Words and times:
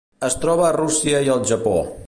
Es 0.27 0.37
troba 0.45 0.65
a 0.69 0.73
Rússia 0.77 1.21
i 1.29 1.31
el 1.37 1.47
Japó. 1.53 1.75